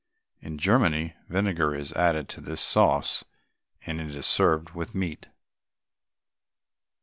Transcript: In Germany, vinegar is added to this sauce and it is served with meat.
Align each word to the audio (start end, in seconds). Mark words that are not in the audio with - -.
In 0.39 0.57
Germany, 0.57 1.15
vinegar 1.27 1.75
is 1.75 1.93
added 1.93 2.27
to 2.29 2.41
this 2.41 2.59
sauce 2.59 3.23
and 3.85 4.01
it 4.01 4.15
is 4.15 4.25
served 4.25 4.71
with 4.71 4.95
meat. 4.95 5.29